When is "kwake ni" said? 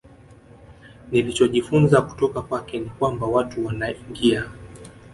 2.41-2.89